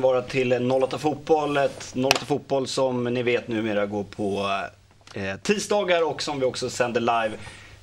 [0.00, 1.56] ska ni vara till 08 Fotboll.
[1.56, 4.46] Ett 08 Fotboll som ni vet numera går på
[5.14, 7.32] eh, tisdagar och som vi också sänder live.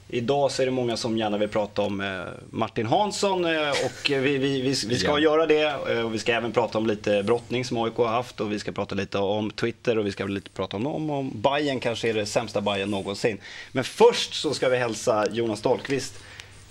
[0.10, 4.10] Idag så är det många som gärna vill prata om eh, Martin Hansson eh, och
[4.10, 5.20] vi, vi, vi, vi ska Ja.
[5.20, 5.76] göra det.
[6.04, 8.72] Och vi ska även prata om lite brottning som AIK har haft och vi ska
[8.72, 12.14] prata lite om Twitter och vi ska lite prata om, om, om Bayern kanske är
[12.14, 13.38] det sämsta Bayern någonsin.
[13.72, 16.14] Men först så ska vi hälsa Jonas Dahlqvist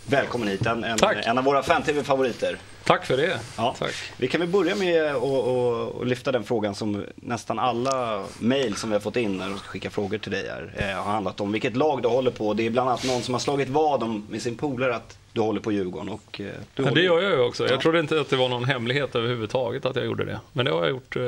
[0.08, 2.58] välkommen hit, en, en, en av våra fan-tv-favoriter.
[2.84, 3.40] Tack för det.
[3.56, 3.74] Ja.
[3.78, 3.94] Tack.
[4.16, 8.94] Vi kan väl börja med att lyfta den frågan som nästan alla mejl som vi
[8.94, 11.52] har fått in när de ska skicka frågor till dig här, eh, har handlat om
[11.52, 12.54] vilket lag du håller på.
[12.54, 15.40] Det är bland annat någon som har slagit vad om med sin polare att du
[15.40, 16.08] håller på Djurgården.
[16.08, 17.64] Och, eh, du Ja, det gör jag ju också.
[17.64, 17.70] Ja.
[17.70, 20.40] Jag trodde inte att det var någon hemlighet överhuvudtaget att jag gjorde det.
[20.52, 21.22] Men det har jag gjort eh,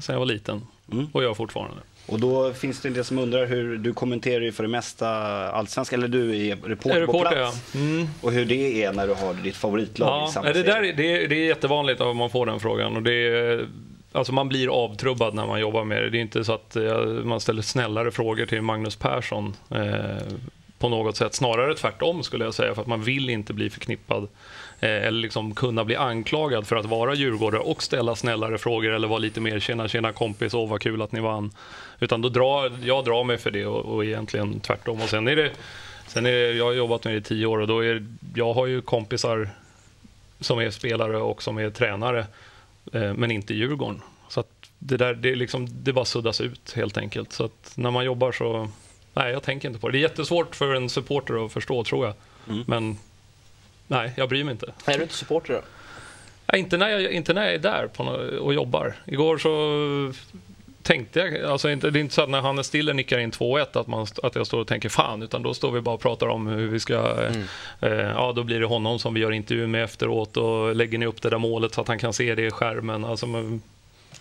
[0.00, 0.66] sedan jag var liten.
[0.92, 1.06] Mm.
[1.12, 1.76] Och gör fortfarande.
[2.06, 5.08] Och då finns det en del som undrar hur du kommenterar ju för det mesta
[5.50, 7.62] allsvenska, eller du är reporter, Är på reporter, plats.
[7.74, 7.80] ja.
[7.80, 8.06] Mm.
[8.20, 10.82] Och hur det är när du har ditt favoritlag i Ja, samma nej, det, där,
[10.82, 12.96] det, är- det är jättevanligt att man får den frågan.
[12.96, 13.66] Och det är,
[14.12, 16.10] alltså man blir avtrubbad när man jobbar med det.
[16.10, 20.26] Det är inte så att eh, man ställer snällare frågor till Magnus Persson eh,
[20.78, 21.34] på något sätt.
[21.34, 24.28] Snarare tvärtom skulle jag säga, för att man vill inte bli förknippad
[24.80, 29.18] eller liksom kunna bli anklagad för att vara djurgårdare och ställa snällare frågor eller vara
[29.18, 31.50] lite mer tjena tjena kompis, åh vad kul att ni vann.
[32.00, 35.00] Utan då drar, jag drar mig för det och, och egentligen tvärtom.
[35.00, 35.50] Och sen är det,
[36.06, 38.54] sen är det, jag har jobbat med det i tio år och då är, jag
[38.54, 39.50] har ju kompisar
[40.40, 42.26] som är spelare och som är tränare,
[42.92, 44.02] eh, men inte Djurgården.
[44.28, 44.44] Så
[44.78, 47.32] det, där, det, liksom, det bara suddas ut helt enkelt.
[47.32, 48.68] Så när man jobbar så,
[49.14, 49.92] nej jag tänker inte på det.
[49.92, 52.14] Det är jättesvårt för en supporter att förstå tror jag.
[52.48, 52.64] Mm.
[52.66, 52.98] Men
[53.86, 54.72] nej, jag bryr mig inte.
[54.84, 55.60] Är du inte supporter då?
[56.52, 58.94] Nej, inte, när jag, inte när jag är där på nå- och jobbar.
[59.06, 60.12] Igår så
[60.82, 63.80] tänkte jag, alltså inte, det är inte så att när Hannes Stiller nickar in 2-1
[63.80, 66.26] att, man, att jag står och tänker fan, utan då står vi bara och pratar
[66.26, 66.94] om hur vi ska,
[67.24, 67.36] eh,
[67.80, 71.06] eh, ja då blir det honom som vi gör intervju med efteråt och lägger ni
[71.06, 73.04] upp det där målet så att han kan se det i skärmen.
[73.04, 73.62] Alltså, man,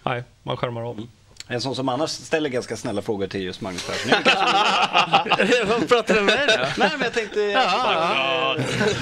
[0.04, 1.08] nej, man skärmar av.
[1.48, 4.12] En sån som annars ställer ganska snälla frågor till just Magnus Persson.
[5.68, 6.58] Vad pratar du med dig?
[6.78, 8.56] Nej men jag tänkte, Ja,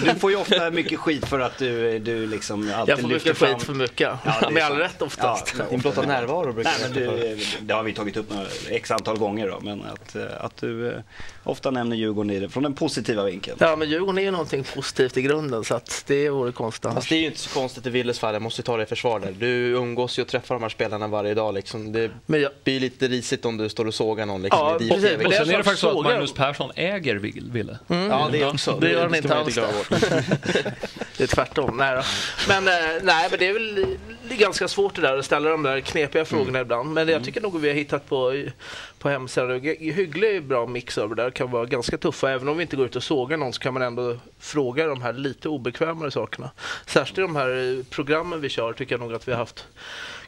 [0.04, 3.38] du får ju ofta mycket skit för att du, du liksom alltid Jag får mycket
[3.38, 4.10] fram skit för mycket.
[4.24, 5.54] Ja, det är Med all rätt oftast.
[5.58, 8.92] Ja, Din blotta närvaro brukar Nej, men du, det har vi tagit upp några, x
[8.92, 11.00] antal gånger då, men att, eh, att du eh,
[11.44, 13.58] ofta nämner Djurgården i det, från den positiva vinkeln.
[13.60, 16.96] Ja, men Djurgården är ju någonting positivt i grunden så att det vore konstigt annars.
[16.96, 18.84] Fast det är ju inte så konstigt i Willes fall, jag måste ju ta det
[18.84, 19.32] i försvar där.
[19.32, 21.92] Du umgås ju och träffar de här spelarna varje dag liksom.
[21.92, 24.90] Det Men jag, blir lite risigt om du står och sågar någon liksom Ja, i
[24.90, 24.94] precis.
[24.94, 27.78] Och det är sen är det faktiskt så att Magnus Persson äger Vil- Ville.
[27.88, 28.78] Ja, det också.
[28.82, 29.56] Det gör han inte alls
[31.18, 31.78] det är tvärtom.
[31.78, 32.04] Nej, då.
[32.48, 32.74] Men, eh,
[33.04, 33.86] nej, men det är väl
[34.28, 36.94] det är ganska svårt det där att ställa de där knepiga frågorna ibland.
[36.94, 38.44] Men jag tycker nog vi har hittat på,
[39.04, 41.30] på hemsidan hygglig bra mix över det där.
[41.32, 42.32] kan vara ganska tuffa.
[42.32, 45.02] Även om vi inte går ut och sågar någon så kan man ändå fråga de
[45.02, 46.52] här lite obekvämare sakerna.
[46.88, 49.66] Särskilt i de här eh, programmen vi kör tycker jag nog att vi har haft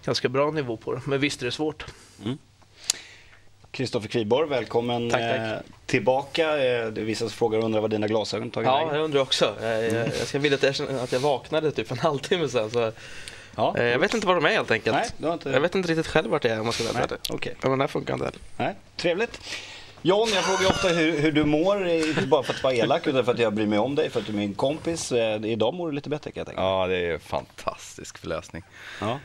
[0.06, 1.02] ganska bra nivå på det.
[1.06, 1.86] Men visst är det svårt.
[3.72, 5.38] Kristoffer Kviborg, välkommen Tack, tack.
[5.40, 6.50] eh, tillbaka.
[6.52, 8.96] Eh, det är vissa som frågar och undrar vad dina glasögon tagit Ja, vägen.
[8.96, 9.56] jag undrar också.
[9.62, 12.70] Jag, jag, jag ska vilja erkänna att jag vaknade typ en halvtimme sedan.
[12.72, 12.92] Så,
[13.56, 13.74] Ja.
[13.78, 14.96] eh, jag vet inte var de är helt enkelt.
[14.96, 15.50] Nej, du har inte...
[15.50, 17.18] Jag vet inte riktigt själv vart jag är om man ska vara ärlig.
[17.30, 17.56] okej.
[17.62, 18.40] Men den här funkar inte heller.
[18.58, 19.42] Nej, trevligt.
[20.02, 23.26] John, jag frågar ofta hur, hur du mår, inte bara för att vara elak utan
[23.26, 25.12] för att jag bryr mig om dig, för att du är min kompis.
[25.12, 26.62] Eh, Idag mår du lite bättre kan jag tänka.
[26.62, 28.64] Ja, det är fantastisk förlösning.
[29.02, 29.20] Ja.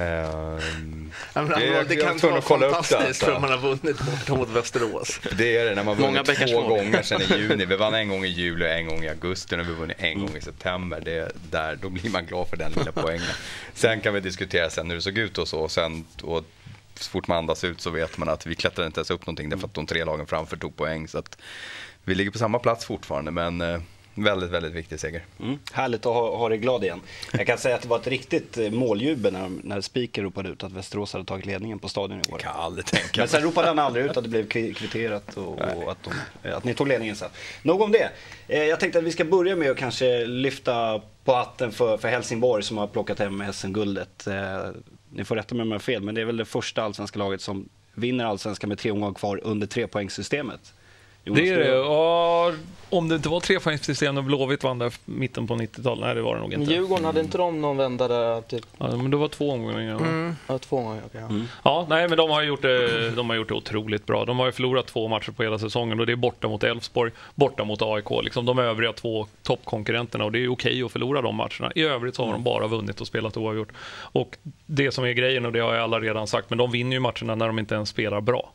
[0.00, 0.95] Ehm,
[1.34, 5.20] Men Det- det, det kan vara att fantastiskt för man har vunnit borta mot Västerås.
[5.38, 7.64] det är det när man Många vunnit två gånger sedan i juni.
[7.64, 9.54] Vi vann en gång i juli och en gång i augusti.
[9.54, 11.00] och vi har vunnit en gång i september.
[11.04, 13.22] Det är där, då blir man glad för den lilla poängen.
[13.74, 15.60] Sen kan vi diskutera sen hur det såg ut och så.
[15.60, 16.44] Och sen, och
[16.94, 19.48] så fort man andas ut så vet man att vi klättrade inte ens upp någonting
[19.48, 21.08] därför att de tre lagen framför tog poäng.
[21.08, 21.38] Så att
[22.04, 23.80] vi ligger på samma plats fortfarande men eh,
[24.16, 25.24] väldigt, väldigt viktig seger.
[25.40, 25.58] Mm.
[25.72, 27.00] Härligt att ha, ha dig glad igen.
[27.32, 30.62] Jag kan säga att det var ett riktigt eh, måljubel när, när Spiker ropade ut
[30.64, 32.38] att Västerås hade tagit ledningen på stadion i år.
[32.38, 35.60] Kan aldrig tänka Men sen ropade han aldrig ut att det blev kvi- kvitterat och,
[35.60, 35.98] och att,
[36.42, 37.28] de, att ni tog ledningen sen.
[37.62, 38.10] Nog om det.
[38.48, 42.08] Eh, Jag tänkte att vi ska börja med att kanske lyfta på hatten för, för
[42.08, 44.26] Helsingborg som har plockat hem SM-guldet.
[44.26, 44.68] Eh,
[45.10, 47.18] Ni får rätta mig om jag har fel, men det är väl det första allsvenska
[47.18, 50.72] laget som vinner allsvenskan med tre omgångar kvar under trepoängssystemet.
[51.26, 51.68] Jonas, Det är det.
[51.68, 52.52] Ja,
[52.90, 56.04] om det inte var trepoängssystem och Blåvitt vann där mitten på 90-talet.
[56.04, 56.72] Nej, det var det nog inte.
[56.72, 58.40] Djurgården, hade inte de någon vända där?
[58.40, 59.94] Typ, Ja, men det var två omgångar.
[59.94, 60.34] va?
[60.46, 61.02] ja, två gånger?
[61.06, 61.36] okej, ja.
[61.64, 64.24] Ja, nej, men de har, gjort det, de har gjort det otroligt bra.
[64.24, 67.12] De har ju förlorat två matcher på hela säsongen och det är borta mot Elfsborg,
[67.34, 68.10] borta mot AIK.
[68.22, 71.72] Liksom de övriga två toppkonkurrenterna och det är okej att förlora de matcherna.
[71.74, 73.68] I övrigt så har de bara vunnit och spelat oavgjort.
[73.98, 74.36] Och
[74.66, 77.00] det som är grejen, och det har jag alla redan sagt, men de vinner ju
[77.00, 78.52] matcherna när de inte ens spelar bra.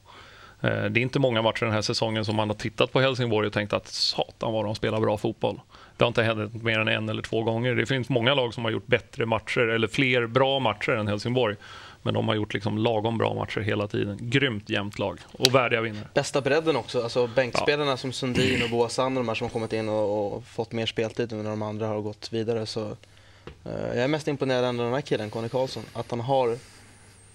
[0.62, 3.48] Eh, Det är inte många matcher den här säsongen som man har tittat på Helsingborg
[3.48, 5.60] och tänkt att satan vad de spelar bra fotboll.
[5.98, 7.76] Det har inte hänt mer än en eller två gånger.
[7.76, 11.56] Det finns många lag som har gjort bättre matcher eller fler bra matcher än Helsingborg.
[12.04, 14.18] Men de har gjort liksom lagom bra matcher hela tiden.
[14.22, 16.08] Grymt jämnt lag och värdiga vinnare.
[16.14, 19.74] Bästa bredden också, alltså bänkspelarna som Sundin och Boasan och de här som har kommit
[19.74, 22.66] in och, och fått mer speltid nu när de andra har gått vidare.
[22.66, 22.82] Så,
[23.66, 26.58] eh, jag är mest imponerad av den här killen, Conny Karlsson, att han har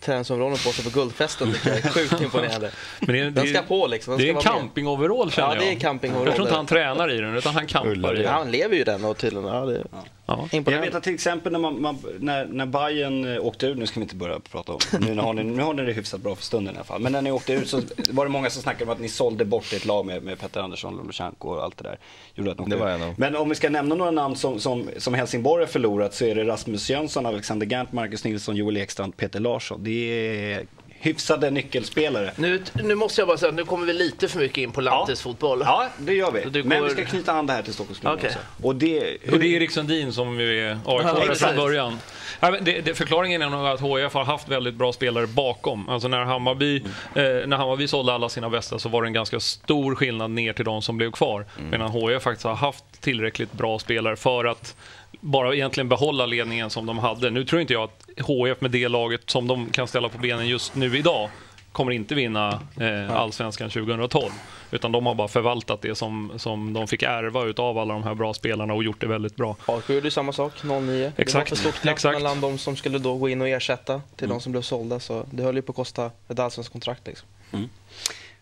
[0.01, 2.71] träningsområden på sig på guldfesten tycker jag är sjukt imponerande.
[3.01, 4.11] Men det är, Den ska på liksom.
[4.13, 4.63] Den det är en ska vara med.
[4.69, 5.63] campingoverall känner Ja, jag.
[5.65, 6.27] det är campingoverall.
[6.27, 8.27] Jag tror inte han tränar i den utan han campar i Ja, den.
[8.33, 9.83] han lever ju i den och tydligen, ja, det,
[10.27, 10.49] Ja.
[10.53, 13.87] Jag vet att till exempel när, man, man, när, när Bayern eh, åkte ut, nu
[13.87, 16.35] ska vi inte börja prata om nu har, ni, nu har ni det hyfsat bra
[16.35, 17.01] för stunden i alla fall.
[17.01, 17.81] Men när ni åkte ut så
[18.11, 20.61] var det många som snackade om att ni sålde bort ett lag med, med Petter
[20.61, 21.99] Andersson, Lolosjenko och allt det där.
[22.35, 24.89] Gjorde att Det var en av- Men om vi ska nämna några namn som, som,
[24.97, 29.17] som Helsingborg har förlorat så är det Rasmus Jönsson, Alexander Gant, Marcus Nilsson, Joel Ekstrand,
[29.17, 29.85] Peter Larsson.
[29.85, 30.67] Det är
[31.07, 32.33] hyfsade nyckelspelare.
[32.37, 34.81] Nu, nu måste jag bara säga att nu kommer vi lite för mycket in på
[34.81, 35.63] lantisfotboll.
[35.65, 36.45] Ja, det gör vi.
[36.51, 38.29] Du Men vi ska knyta an det här till Stockholmsklubben Okej.
[38.31, 38.67] också.
[38.67, 41.99] Och det, Och det är Erik Sundin som ju är Ja, AIK från början.
[42.41, 45.89] Ja, men det, det, förklaringen är nog att HIF har haft väldigt bra spelare bakom.
[45.89, 46.83] Alltså när Hammarby,
[47.15, 47.41] Mm.
[47.41, 50.53] eh, när Hammarby sålde alla sina bästa så var det en ganska stor skillnad ner
[50.53, 51.47] till de som blev kvar.
[51.59, 51.71] Mm.
[51.71, 54.77] Medan HIF faktiskt har haft tillräckligt bra spelare för att
[55.21, 57.31] bara egentligen behålla ledningen som de hade.
[57.31, 60.49] Nu tror inte jag att HIF med det laget som de kan ställa på benen
[60.49, 61.31] just nu idag
[61.73, 64.31] kommer inte vinna eh, allsvenskan 2012.
[64.71, 68.15] Utan de har bara förvaltat det som, som de fick ärva utav alla de här
[68.15, 69.57] bra spelarna och gjort det väldigt bra.
[69.67, 70.71] AIK gjorde ju samma sak, 09.
[70.73, 72.15] Det var Exakt, för stort glapp exakt.
[72.19, 74.37] mellan de som skulle då gå in och ersätta till Mm.
[74.37, 75.01] de som blev sålda.
[75.01, 77.29] Så det höll ju på att kosta ett allsvenskt kontrakt liksom.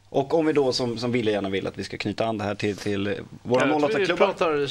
[0.08, 2.44] Och om vi då som, som Wille gärna vill att vi ska knyta an det
[2.44, 4.26] här till, till våra Jag tror vi 08-klubbar.
[4.26, 4.68] pratar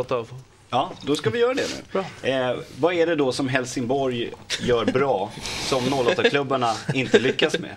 [0.00, 0.24] 08.
[0.70, 1.82] Ja, då ska vi göra det nu.
[1.92, 2.30] Bra.
[2.30, 5.30] Eh, vad är det då som Helsingborg gör bra
[5.68, 7.76] som 08-klubbarna inte lyckas med?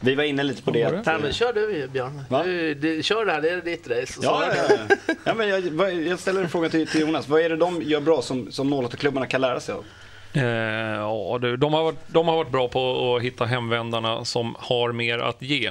[0.00, 0.84] Vi var inne lite på det.
[0.84, 2.22] Att, Nej, men kör du Björn.
[2.44, 4.20] Du, du, kör det här, det är ditt race.
[4.22, 4.96] Ja, ja, du.
[5.06, 5.14] ja.
[5.24, 7.28] ja, men jag, jag ställer en fråga till, till Jonas.
[7.28, 9.84] Vad är det de gör bra som, som 08-klubbarna kan lära sig av?
[10.32, 14.56] Eh, ja, du, de, har varit, de har varit bra på att hitta hemvändarna som
[14.58, 15.70] har mer att ge.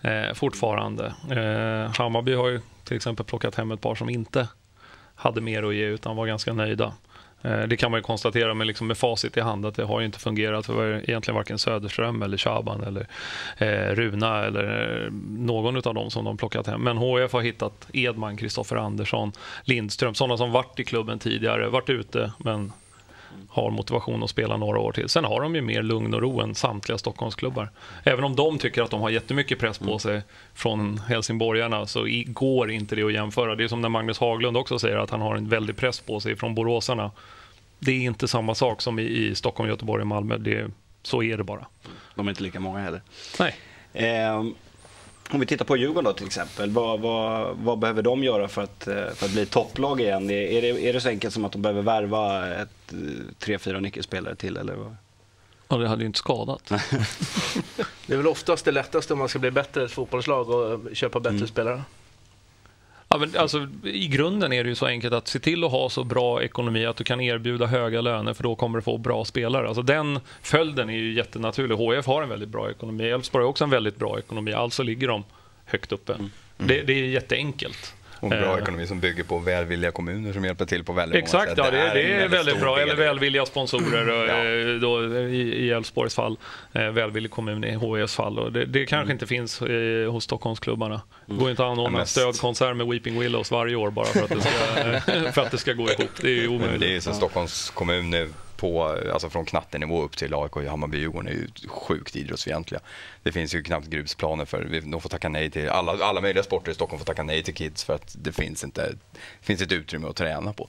[0.00, 1.06] Eh, fortfarande.
[1.30, 4.48] Eh, Hammarby har ju till exempel plockat hem ett par som inte
[5.16, 6.92] hade mer att ge utan var ganska nöjda.
[7.42, 10.00] Eh, det kan man ju konstatera med, liksom med facit i hand att det har
[10.00, 13.06] ju inte fungerat för egentligen varken Söderström eller Shaban eller
[13.58, 16.80] eh, Runa eller eh, någon av dem som de plockat hem.
[16.80, 19.32] Men HF har hittat Edman, Kristoffer Andersson,
[19.64, 22.72] Lindström, sådana som varit i klubben tidigare, varit ute men
[23.48, 25.08] har motivation att spela några år till.
[25.08, 27.70] Sen har de ju mer lugn och ro än samtliga Stockholmsklubbar.
[28.04, 30.22] Även om de tycker att de har jättemycket press på sig
[30.54, 33.54] från helsingborgarna så går inte det att jämföra.
[33.54, 36.20] Det är som när Magnus Haglund också säger att han har en väldig press på
[36.20, 37.10] sig från boråsarna.
[37.78, 40.38] Det är inte samma sak som i, Stockholm, Göteborg och Malmö.
[40.38, 40.70] Det,
[41.02, 41.66] så är det bara.
[42.14, 43.02] De är inte lika många heller.
[43.38, 43.54] Nej.
[43.92, 44.44] Eh,
[45.30, 46.70] om vi tittar på Djurgården då till exempel.
[46.70, 50.30] Vad, vad, vad behöver de göra för att, eh, för att bli topplag igen?
[50.30, 52.98] Är, är, det, är det så enkelt som att de behöver värva ett, eh,
[53.38, 54.56] tre, fyra nyckelspelare till?
[54.56, 54.96] Eller vad?
[55.68, 56.68] Ja, det hade ju inte skadat.
[58.06, 60.80] Det är väl oftast det lättaste om man ska bli bättre i ett fotbollslag och
[60.96, 61.48] köpa bättre Mm.
[61.48, 61.82] spelare.
[63.16, 65.90] Ja, men alltså, I grunden är det ju så enkelt att se till att ha
[65.90, 69.24] så bra ekonomi att du kan erbjuda höga löner för då kommer du få bra
[69.24, 69.68] spelare.
[69.68, 71.76] Alltså, den följden är ju jättenaturlig.
[71.76, 73.08] HF har en väldigt bra ekonomi.
[73.08, 74.52] Elfsborg har också en väldigt bra ekonomi.
[74.52, 75.24] Alltså ligger de
[75.64, 76.16] högt uppe.
[76.56, 77.94] Det, det är jätteenkelt.
[78.20, 81.18] Och en bra Eh, ekonomi som bygger på välvilliga kommuner som hjälper till på väldigt
[81.22, 81.74] Exakt, många sätt.
[81.74, 82.76] ja, det, är, det är en väldigt bra.
[82.76, 82.88] del.
[82.88, 84.70] Eller välvilliga sponsorer Ja.
[84.74, 86.36] eh, då, i Elfsborgs fall.
[86.72, 88.38] Eh, välvillig kommun i HIFs fall.
[88.38, 91.00] Och det, det kanske inte finns eh, hos Stockholmsklubbarna.
[91.26, 94.28] Det går inte att anordna en stödkonsert med Weeping Willows varje år bara för att
[94.30, 94.50] det ska,
[95.32, 96.10] för att det ska gå ihop.
[96.20, 96.80] Det är omöjligt.
[96.80, 101.28] det är så Stockholms kommun nu på, alltså från knattenivå upp till AIK, Hammarby, Djurgården
[101.28, 102.80] är ju sjukt idrottsfientliga.
[103.22, 106.70] Det finns ju knappt grusplaner för, de får tacka nej till, alla, alla möjliga sporter
[106.72, 108.94] i Stockholm får tacka nej till kids för att det finns inte,
[109.40, 110.68] finns ett utrymme att träna på.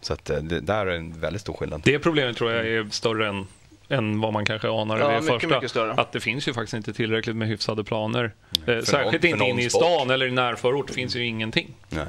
[0.00, 1.80] Så att eh, det där är en väldigt stor skillnad.
[1.84, 3.46] Det problemet tror jag är större än,
[3.88, 5.48] än vad man kanske anar Ja, mycket, första.
[5.48, 5.92] mycket större.
[5.92, 8.34] Att det finns ju faktiskt inte tillräckligt med hyfsade planer.
[8.66, 11.74] Eh, någon- särskilt för inte någon inne i stan eller i närförort finns ju ingenting.
[11.88, 12.06] Nej.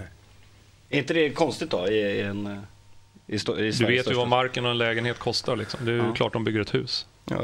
[0.90, 1.88] Är inte det konstigt då?
[1.88, 2.58] I, i en, eh,
[3.28, 5.56] i, i Du vet ju vad marken och en lägenhet kostar.
[5.56, 5.86] Liksom.
[5.86, 6.14] Det är ju Ja.
[6.14, 7.06] klart de bygger ett hus.
[7.30, 7.42] Ja,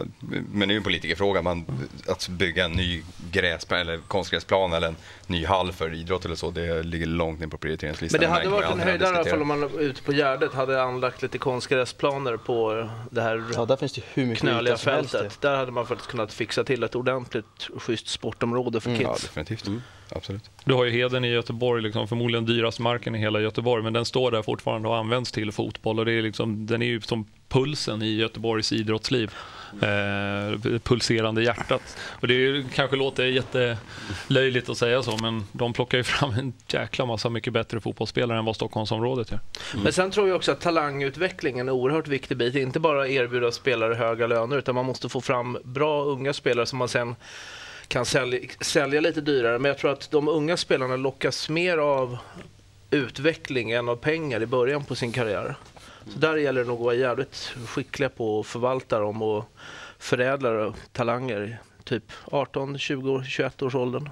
[0.54, 1.42] men det är ju en politikerfråga.
[1.42, 1.66] Man,
[2.08, 4.96] att bygga en ny gräsplan eller konstgräsplan eller en
[5.28, 8.22] ny hall för idrott eller så, det ligger långt ner på prioriteringslistan.
[8.22, 9.34] Men det hade varit en höjdare i alla diskutera.
[9.34, 13.76] fall om man ute på Gärdet hade anlagt lite konstgräsplaner på det här Ja, där
[13.76, 15.42] finns det hur mycket knöliga fältet.
[15.42, 19.22] Där hade man faktiskt kunnat fixa till ett ordentligt schysst sportområde för Ja, kids.
[19.24, 19.70] definitivt.
[20.10, 20.50] Absolut.
[20.66, 24.06] Du har ju Heden i Göteborg, liksom, förmodligen dyrast marken i hela Göteborg, men den
[24.06, 26.00] står där fortfarande och används till fotboll.
[26.00, 29.32] Och det är liksom, den är ju som pulsen i Göteborgs idrottsliv.
[29.82, 31.98] Eh, pulserande hjärtat.
[32.10, 36.54] Och det är kanske låter jättelöjligt att säga så, men de plockar ju fram en
[36.68, 39.40] jäkla massa mycket bättre fotbollsspelare än vad Stockholmsområdet gör.
[39.84, 42.56] Men sen tror jag också att talangutveckling är en oerhört viktig bit.
[42.56, 46.80] Inte bara erbjuda spelare höga löner, utan man måste få fram bra unga spelare som
[46.80, 47.16] man sen
[47.88, 49.60] kan sälja, sälja lite dyrare.
[49.60, 52.18] Men jag tror att de unga spelarna lockas mer av
[52.92, 55.56] utveckling än av pengar i början på sin karriär.
[56.14, 59.46] Så där gäller det nog att vara jävligt skickliga på att förvalta dem och
[60.00, 61.58] förädla talanger.
[61.84, 64.10] Typ 18, 20, 21 års åldern.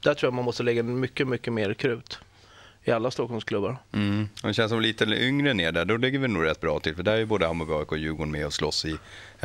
[0.00, 2.18] Där tror jag man måste lägga mycket, mycket mer krut
[2.84, 3.76] i alla Stockholmsklubbar.
[3.92, 4.28] Mm.
[4.42, 6.96] Och Det känns som lite yngre ner där, då ligger vi nog rätt bra till.
[6.96, 8.96] För där är ju både Hammarby, AIK och Djurgården med och slåss i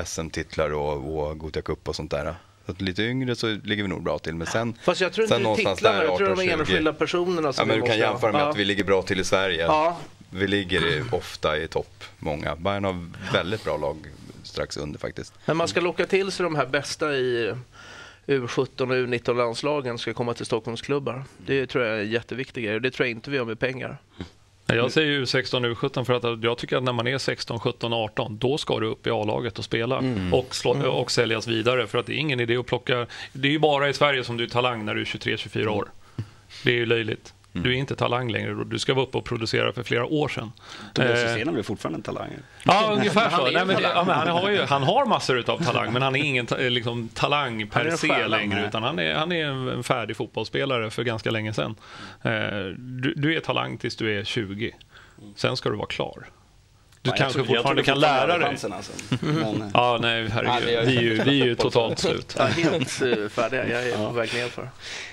[0.05, 2.35] SM-titlar och, och Gothia Cup och sånt där.
[2.65, 4.35] Så att lite yngre så ligger vi nog bra till.
[4.35, 6.59] Men sen, Fast jag tror sen inte någonstans titlarna, där jag tror de 18-20.
[6.59, 8.49] enskilda personerna Ja, som men vi du kan måste- jämföra med ja.
[8.49, 9.61] att vi ligger bra till i Sverige.
[9.65, 9.97] Ja,
[10.33, 12.55] Vi ligger ofta i topp, många.
[12.55, 13.97] Bayern har väldigt bra lag
[14.43, 15.33] strax under faktiskt.
[15.45, 17.53] men man ska locka till sig de här bästa i
[18.27, 21.23] U17 och U19-landslagen ska komma till Stockholmsklubbar.
[21.37, 23.59] Det tror jag är en jätteviktig grej och det tror jag inte vi gör med
[23.59, 23.97] pengar.
[24.65, 27.93] Jag säger ju 16 U17 för att jag tycker att när man är 16, 17,
[27.93, 31.97] 18 då ska du upp i A-laget och spela och, slå, och säljas vidare för
[31.97, 33.07] att det är ingen idé att plocka.
[33.33, 35.71] Det är ju bara i Sverige som du är talang när du är 23, 24
[35.71, 35.87] år.
[36.63, 37.33] Det är ju löjligt.
[37.53, 38.63] Du är inte talang längre.
[38.63, 40.51] Du ska vara uppe och producera för flera år sedan.
[40.93, 42.29] Tobias Eh, Hysén är väl fortfarande en talang?
[42.63, 43.45] Ja, ungefär han så.
[43.45, 46.15] är ju Nej, men, ja, han, har ju, han har massor av talang, men han
[46.15, 49.45] är ingen ta, liksom, talang Han är per se längre, utan han är, han är
[49.45, 51.75] en en färdig fotbollsspelare för ganska länge sedan.
[52.21, 52.31] Eh,
[52.77, 54.75] du, du är talang tills du är 20.
[55.35, 56.27] Sen ska du vara klar.
[57.03, 58.47] Du Ja, kanske fortfarande kan lära dig.
[58.47, 58.91] chansen, Alltså.
[59.25, 60.73] Men, Ja, nej, Ja, herregud.
[60.73, 62.35] gör Vi är ju, vi är ju totalt slut.
[62.37, 63.69] Ja, helt eh, färdiga.
[63.69, 64.69] Jag är på väg ner för.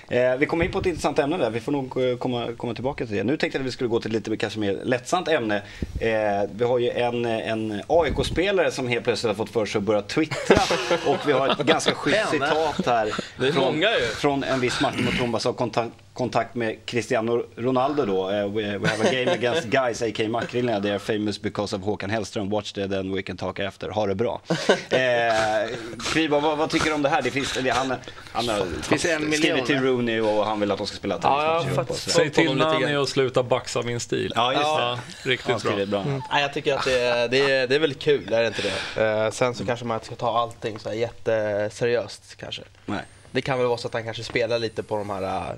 [0.09, 2.73] Eh, vi kommer in på ett intressant ämne där, vi får nog eh, komma, komma
[2.73, 3.23] tillbaka till det.
[3.23, 5.55] Nu tänkte jag att vi skulle gå till lite kanske mer lättsamt ämne.
[6.01, 9.83] Eh, vi har ju en, en AIK-spelare som helt plötsligt har fått för sig att
[9.83, 10.57] börja twittra
[11.11, 13.13] och vi har ett ganska schysst citat här.
[13.37, 13.83] Det är från.
[14.15, 18.29] Från en viss Martin Mutumba som har kontakt, kontakt med Cristiano Ronaldo då.
[18.29, 20.29] Eh, we, we have a game against guys, a.k.a.
[20.29, 20.81] Makrillarna.
[20.81, 22.49] They are famous because of Håkan Hellström.
[22.49, 23.89] Watch det, then we can talk after.
[23.89, 24.41] Ha det bra.
[24.89, 25.67] Eh,
[26.03, 27.21] Fribo, vad, vad tycker du om det här?
[27.21, 27.93] Det finns, det, han,
[28.31, 29.79] han har finns en miljon, skrivit till.
[29.81, 31.87] Rooney och han vill att de ska spela Ja, jag har tennismatch i Europa och
[31.87, 32.25] faktiskt- sådär.
[32.25, 33.01] Säg till grann.
[33.01, 34.33] att sluta baxa min stil.
[34.35, 34.69] Ja, just det.
[34.69, 35.85] Ja, riktigt Han bra.
[35.85, 36.03] bra.
[36.31, 38.61] Nej, jag tycker att det är, det, är, det är väldigt kul, är det inte
[38.95, 39.03] det?
[39.05, 42.61] Eh, sen så kanske man inte ska ta allting så här jätteseriöst kanske.
[42.85, 43.01] Nej.
[43.31, 45.55] Det kan väl vara så att han kanske spelar lite på de här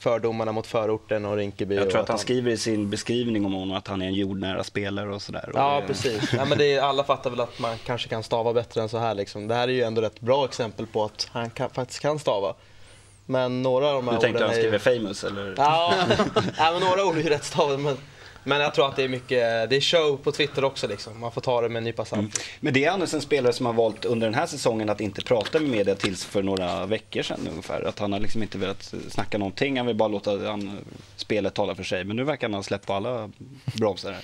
[0.00, 1.74] fördomarna mot förorten och Rinkeby.
[1.74, 4.64] Jag tror att han skriver i sin beskrivning om honom att han är en jordnära
[4.64, 5.50] spelare och sådär.
[5.54, 6.32] Ja, precis.
[6.32, 8.98] Ja, men det är, alla fattar väl att man kanske kan stava bättre än så
[8.98, 9.14] här.
[9.14, 9.48] Liksom.
[9.48, 12.54] Det här är ju ändå ett bra exempel på att han kan, faktiskt kan stava.
[13.26, 14.78] Men några av de här Du tänkte orden att han är ju...
[14.78, 15.54] skriver famous eller?
[15.56, 15.94] Ja,
[16.58, 17.78] ja, men några ord är ju rätt stavade.
[17.78, 17.96] Men,
[18.44, 21.20] men jag tror att det är mycket, det är show på Twitter också liksom.
[21.20, 22.40] Man får ta det med en nypa salt.
[22.60, 25.22] Men det är annars en spelare som har valt under den här säsongen att inte
[25.24, 27.82] prata med media tills för några veckor sedan ungefär.
[27.88, 29.76] Att han har liksom inte velat snacka någonting.
[29.76, 30.78] Han vill bara låta han,
[31.16, 32.04] spelet tala för sig.
[32.04, 33.30] Men nu verkar han släppa alla
[33.64, 34.22] bromsar här.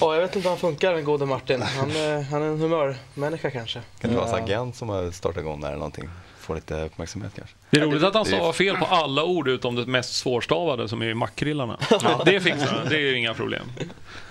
[0.00, 1.62] Ja, jag vet inte hur han funkar den gode Martin.
[1.62, 3.80] Han, eh, han är en humörmänniska kanske.
[4.00, 4.44] Kan det vara hans Ja.
[4.44, 6.08] agent som har startat igång där eller någonting?
[6.46, 7.56] Få lite uppmärksamhet kanske?
[7.70, 11.02] Det är roligt att han stavar fel på alla ord utom det mest svårstavade som
[11.02, 11.78] är makrillarna.
[12.24, 13.66] Det fixar han, det är ju inga problem.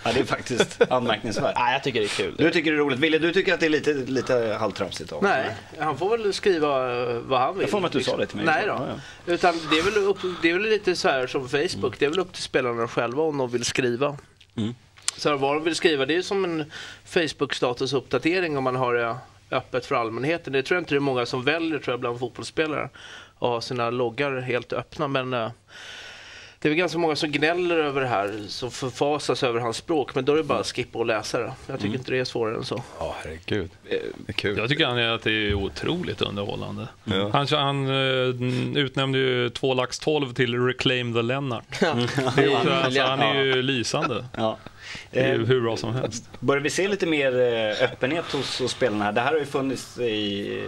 [0.04, 1.56] Ja, det är faktiskt anmärkningsvärt.
[1.56, 2.36] Nej, jag tycker det är kul.
[2.38, 3.00] Du tycker det är roligt.
[3.00, 7.02] Ville, du tycker att det är lite, lite halvtramsigt av Nej, han får väl skriva
[7.02, 7.62] eh, vad han vill.
[7.62, 8.46] Jag får mig att du sa det till mig.
[8.46, 8.74] Nej då.
[8.74, 8.86] Ja,
[9.26, 9.34] ja.
[9.34, 12.00] Utan det är, väl upp, det är väl lite så här som Facebook.
[12.00, 14.18] Det är väl upp till spelarna själva om de vill skriva.
[14.56, 14.76] Mm.
[15.18, 16.72] Så vad de vill skriva, det är som en
[17.06, 19.16] Facebook-statusuppdatering om man har det
[19.52, 20.54] öppet för allmänheten.
[20.54, 22.84] Det tror jag inte det är många som väljer tror jag, bland fotbollsspelare
[23.36, 25.08] att ha sina loggar helt öppna.
[25.08, 25.52] Men eh,
[26.66, 30.16] det är väl ganska många som gnäller över det här, som förfasas över hans språk.
[30.16, 31.54] Men då är det bara att skippa och läsa det.
[31.68, 32.84] Jag tycker inte det är svårare än så.
[33.00, 33.70] Ja, herregud.
[33.90, 34.58] Det är kul.
[34.58, 36.88] Jag tycker han är att det är otroligt underhållande.
[37.04, 37.30] Ja.
[37.34, 41.80] Han, han eh, utnämnde ju två lax 12 till Reclaim the Lennart.
[41.80, 44.26] Det är också, alltså, han är ju lysande.
[44.38, 44.58] Ja.
[45.12, 46.30] Det är ju Eh, hur bra som helst.
[46.40, 49.12] Börjar vi se lite mer eh, öppenhet hos, hos spelarna?
[49.12, 50.64] Det här har ju funnits i...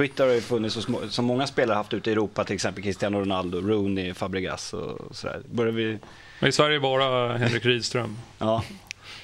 [0.00, 3.20] Twitter har ju funnits må- som många spelare haft ute i Europa, till exempel Cristiano
[3.20, 5.40] Ronaldo, Rooney, Fabregas och sådär.
[5.50, 5.98] Börjar vi...
[6.38, 8.16] Men i Sverige bara Henrik Rydström.
[8.38, 8.64] Ja.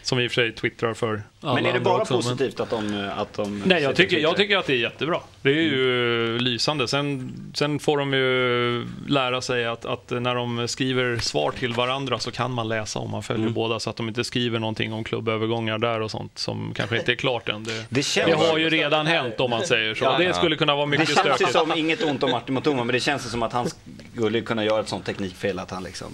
[0.06, 2.60] Som i och för sig twittrar för alla Men är det bara också, men- positivt
[2.60, 3.10] att de...
[3.16, 5.20] Att de Nej, jag tycker, jag tycker att det är jättebra.
[5.42, 6.88] Det är ju lysande.
[6.88, 12.18] Sen, sen får de ju lära sig att, att när de skriver svar till varandra
[12.18, 13.54] så kan man läsa om man följer Mm.
[13.54, 17.12] båda så att de inte skriver någonting om klubbövergångar där och sånt som kanske inte
[17.12, 17.64] är klart än.
[17.64, 20.04] Det, Det känns, det har ju redan hänt om man säger så.
[20.04, 20.18] Ja.
[20.18, 21.52] Det skulle kunna vara det mycket känns ju stökigt.
[21.52, 23.66] som, inget ont om Martin Motoma, men det känns som att han
[24.14, 26.08] skulle kunna göra ett sånt teknikfel att han liksom...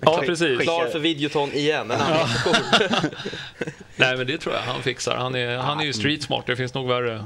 [0.00, 0.60] Ja, precis.
[0.60, 2.28] Klar för videoton igen, en annan.
[3.96, 5.16] Nej, men det tror jag han fixar.
[5.16, 6.44] Han är, han är ju street smart.
[6.46, 7.24] Det finns nog värre,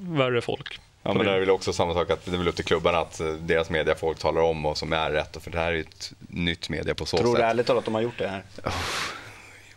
[0.00, 0.80] värre folk.
[1.02, 2.98] Ja, men det är väl också samma sak att det är väl upp till klubbarna
[2.98, 5.36] att eh, deras mediafolk talar om vad som är rätt.
[5.42, 7.50] För det här är ju ett nytt media på så Tror du sätt.
[7.50, 8.42] ärligt talat att de har gjort det här?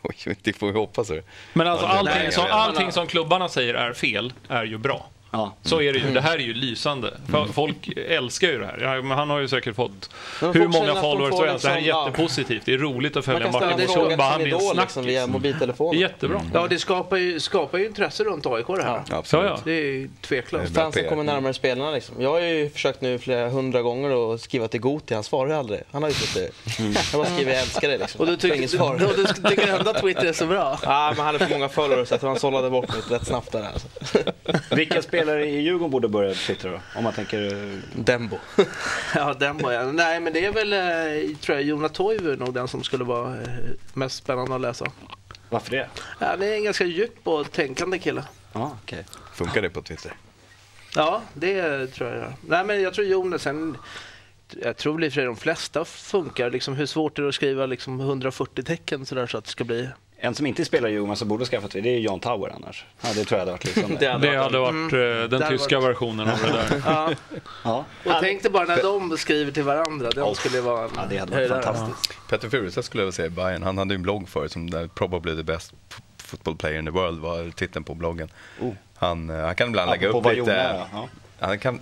[0.02, 1.12] Oj, det får vi hoppas.
[1.54, 5.10] Men alltså allting, som, allting som klubbarna säger är fel är ju bra.
[5.32, 5.56] Ja.
[5.62, 6.14] Så är det ju.
[6.14, 7.18] Det här är ju lysande.
[7.32, 8.80] För Folk älskar ju det här.
[8.82, 10.10] Ja, men han har ju säkert fått
[10.42, 11.66] Men hur många followers som helst.
[11.66, 12.62] Det här är jättepositivt.
[12.66, 14.10] Det är roligt att följa Martin Klubba.
[14.10, 16.00] till Han är en liksom, via mobiltelefonen.
[16.00, 16.42] Jättebra.
[16.54, 19.04] Ja, det skapar ju, skapar ju intresse runt AIK det här.
[19.10, 19.18] Ja.
[19.18, 19.46] Absolut.
[19.46, 19.62] Ja, ja.
[19.64, 20.76] Det är ju tveklöst.
[20.76, 22.22] Fansen kommer närmare spelarna liksom.
[22.22, 25.56] Jag har ju försökt nu flera hundra gånger att skriva till Goti, han svarar ju
[25.56, 25.82] aldrig.
[25.92, 26.56] Han har ju suttit...
[27.12, 28.22] Jag bara skriver jag älskar dig liksom.
[28.22, 28.94] Och du tycker, inget du, svar.
[28.94, 30.80] och du tycker ändå att Twitter är så bra?
[30.84, 33.28] Ja, men han hade för många följare så jag tror han sållade bort mig rätt
[33.28, 33.88] snabbt där alltså.
[34.72, 36.80] Vilka spelare i Djurgården borde börja twittra då?
[36.96, 37.54] Om man tänker...
[37.54, 38.38] eh, Dembo.
[39.16, 39.96] Ja, den var jag.
[39.96, 43.42] Nej, men det är väl, eh, tror jag, Jona Toivo nog den som skulle vara
[43.42, 43.48] eh,
[43.94, 44.86] mest spännande att läsa.
[45.50, 45.88] Varför det?
[46.20, 48.24] Ja, det är en ganska djup och tänkande kille.
[48.54, 49.06] Ja, okej.
[49.34, 50.14] Funkar det på Twitter?
[50.96, 52.34] Ja, det tror jag.
[52.42, 53.78] Nej, men jag tror Jonas, sen,
[54.64, 56.50] jag tror i de flesta funkar.
[56.50, 59.50] Liksom, hur svårt är det att skriva liksom 140 tecken så, där, så att det
[59.52, 59.90] ska bli...
[60.22, 62.86] En som inte spelar Djurgården som borde skaffa Twitter, det är Jan Tauer annars.
[63.02, 63.96] Ja, det tror jag hade varit liksom...
[64.00, 64.94] Det hade Det varit hade varit
[65.34, 66.82] eh, den tyska var- versionen av det där.
[66.86, 67.12] Ja.
[67.64, 67.86] Ja.
[68.06, 70.10] Och tänk dig bara när de skriver till varandra.
[70.10, 70.34] De Oh.
[70.34, 72.14] skulle vara en ja, det hade varit fantastiskt.
[72.30, 73.64] Petter Furuseth skulle jag vilja säga i Bayern.
[73.64, 75.74] Han hade en blogg förut som där probably the best
[76.18, 78.30] football player in the world var titeln på bloggen.
[78.62, 78.74] Oh.
[78.96, 80.78] Han, eh, han kan ibland lägga upp lite...
[80.92, 81.08] Ja.
[81.40, 81.82] Han kan,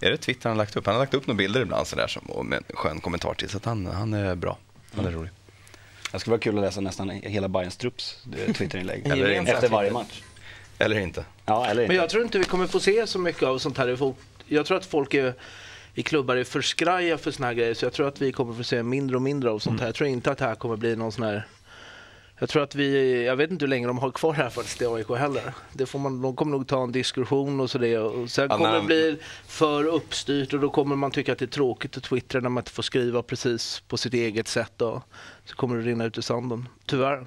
[0.00, 0.86] är det Twitter han har lagt upp?
[0.86, 3.48] Han har lagt upp några bilder ibland sådär som, och med en skön kommentar till.
[3.48, 4.58] Så att han, han är bra.
[4.96, 5.30] Han är rolig.
[6.12, 9.06] Det skulle vara kul att läsa nästan hela Bayerns trupps eh, Twitterinlägg.
[9.10, 10.22] Eller Efter varje match.
[10.78, 11.24] Eller inte.
[11.44, 11.94] Ja, eller Men inte.
[11.94, 14.16] jag tror inte vi kommer få se så mycket av sånt här i fot.
[14.46, 15.34] Jag tror att folk är,
[15.94, 17.74] i klubbar är för skraja för såna här grejer.
[17.74, 19.88] Så jag tror att vi kommer få se mindre och mindre av sånt här.
[19.88, 21.46] Jag tror inte att det här kommer bli någon sån här...
[22.42, 24.82] Jag tror att vi, jag vet inte hur länge de har kvar det här faktiskt
[24.82, 25.54] i AIK heller.
[25.72, 28.56] Det får man, de kommer nog ta en diskussion och så det och sen Ja,
[28.56, 32.02] kommer det bli för uppstyrt och då kommer man tycka att det är tråkigt att
[32.02, 35.02] twittra när man inte får skriva precis på sitt eget sätt och
[35.44, 36.68] så kommer det rinna ut i sanden.
[36.86, 37.26] Tyvärr.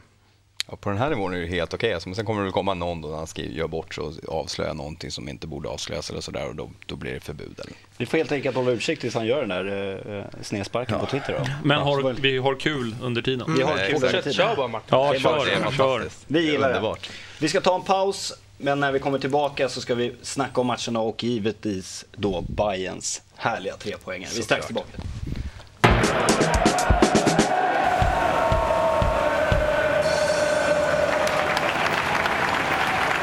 [0.70, 1.94] Ja, på den här nivån är det helt okej.
[1.94, 4.04] Alltså, men sen kommer det väl komma någon då när han skriver, gör bort sig
[4.04, 7.60] och avslöjar någonting som inte borde avslöjas eller sådär och då, då blir det förbud.
[7.60, 7.74] Eller?
[7.98, 11.34] Vi får helt enkelt hålla utkik tills han gör den där eh, snedsparken på Twitter
[11.40, 11.46] då.
[11.64, 13.54] Men Ja, har, vi har kul under tiden.
[13.58, 14.34] Vi har kul under tiden.
[14.34, 14.88] kör bara Martin.
[14.92, 16.00] Ja, Det kör, det är kör.
[16.00, 16.76] Vi Det är gillar det.
[16.76, 17.10] underbart.
[17.40, 20.68] Vi ska ta en paus, men när vi kommer tillbaka så ska vi snacka om
[20.68, 24.30] matcherna och givetvis då Bayerns härliga trepoängare.
[24.34, 24.88] Vi är strax tillbaka.